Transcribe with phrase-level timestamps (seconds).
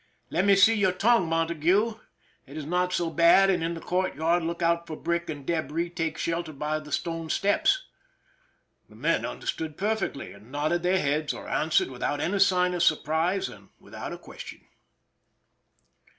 [0.31, 1.99] "Let me see your tongue, Montague.
[2.47, 5.91] It is not so bad, and in the courtyard look out for brick and debris;
[5.91, 7.83] take shel ter by the stone steps."
[8.89, 12.81] The men understood per fectly, and nodded their heads or answered without any sign of
[12.81, 14.61] surprise and without a question.